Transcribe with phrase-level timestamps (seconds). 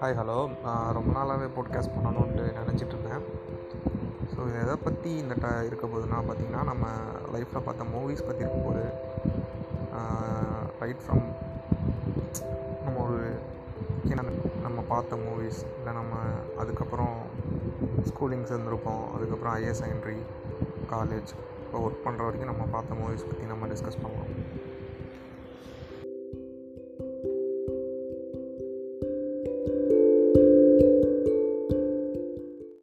[0.00, 3.22] Hi hello நான் ரொம்ப நாளாகவே போட்காஸ்ட் பண்ணணுன்ட்டு நினச்சிட்டு இருந்தேன்
[4.34, 6.86] ஸோ இது எதை பற்றி இந்த ட இருக்க போதுன்னா பார்த்திங்கன்னா நம்ம
[7.32, 8.84] லைஃப்பில் பார்த்த மூவிஸ் பற்றி இருக்க போது
[10.80, 11.24] ரைட் ஃப்ரம்
[12.84, 13.38] நம்ம ஒரு
[14.08, 14.22] என்ன
[14.62, 16.16] நம்ம பார்த்த மூவிஸ் இல்லை நம்ம
[16.58, 17.16] அதுக்கப்புறம்
[18.02, 20.18] ஸ்கூலிங் சேர்ந்துருப்போம் அதுக்கப்புறம் ஹையர் செகண்டரி
[20.90, 24.47] காலேஜ் இப்போ ஒர்க் பண்ணுற வரைக்கும் நம்ம பார்த்த மூவிஸ் பற்றி நம்ம டிஸ்கஸ் பண்ணலாம்.